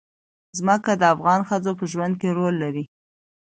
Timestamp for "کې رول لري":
2.21-2.83